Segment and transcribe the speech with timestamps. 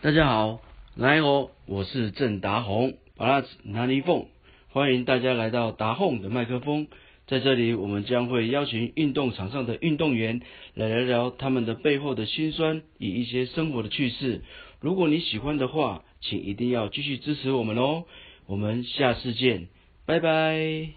[0.00, 0.60] 大家好，
[0.94, 4.26] 来哦，我是郑达宏，巴拉子南尼凤，
[4.68, 6.86] 欢迎大家来到达宏的麦克风。
[7.26, 10.40] 在这里，我们将会邀请运动场上的运动员
[10.74, 14.42] 来聊聊他们的背后的辛酸与一些生活的趣事。
[14.78, 18.04] 如果你喜欢的话，请一定要继续支持我们哦。
[18.46, 19.66] 我们下次见，
[20.06, 20.90] 拜拜。